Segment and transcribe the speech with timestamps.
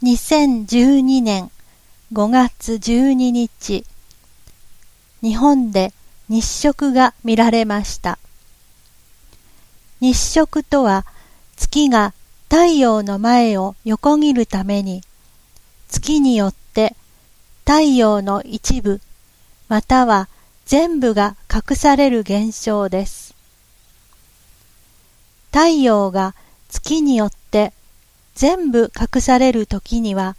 [0.00, 1.50] 2012年
[2.12, 3.84] 5月12日、
[5.22, 5.92] 日本で
[6.28, 8.20] 日食が見られました。
[10.00, 11.04] 日食とは
[11.56, 12.14] 月が
[12.44, 15.02] 太陽の前を横切るために
[15.88, 16.94] 月によって
[17.64, 19.00] 太陽の一部
[19.68, 20.28] または
[20.64, 23.34] 全部が隠される現象です。
[25.50, 26.36] 太陽が
[26.68, 27.72] 月によって
[28.38, 30.36] 全部隠される時には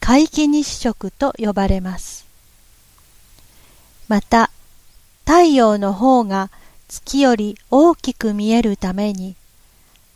[0.00, 2.24] 皆既日食と呼ばれます。
[4.08, 4.50] また
[5.26, 6.50] 太陽の方が
[6.88, 9.36] 月より大きく見えるために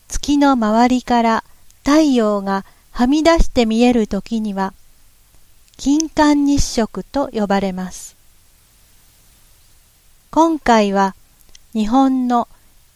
[0.08, 1.44] 月の周りから
[1.80, 4.72] 太陽がはみ出して見える時には
[5.76, 8.16] 金環日食と呼ばれます。
[10.30, 11.14] 今回は
[11.74, 12.48] 日本の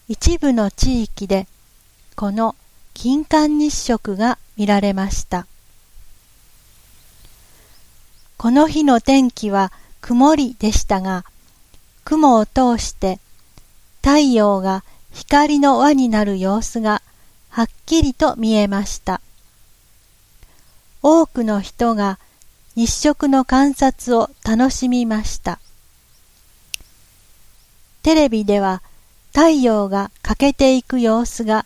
[0.09, 1.47] 一部の地域で
[2.17, 2.57] この
[3.01, 5.47] 金環日食が見られました。
[8.37, 11.25] この日の天気は曇りでしたが、
[12.03, 13.21] 雲を通して
[14.03, 17.01] 太陽が光の輪になる様子が
[17.51, 19.21] はっきりと見えました。
[21.01, 22.19] 多くの人が
[22.75, 25.61] 日食の観察を楽しみました。
[28.03, 28.83] テレビでは
[29.29, 31.65] 太陽が欠けていく様子が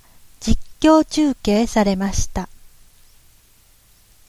[0.82, 2.48] 況中継されました。